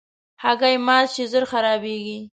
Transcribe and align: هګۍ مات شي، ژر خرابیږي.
هګۍ 0.43 0.75
مات 0.85 1.07
شي، 1.13 1.23
ژر 1.31 1.43
خرابیږي. 1.51 2.19